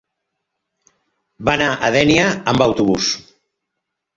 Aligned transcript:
Va 1.49 1.53
anar 1.57 1.67
a 1.73 1.91
Dénia 1.99 2.27
amb 2.55 2.67
autobús. 2.67 3.13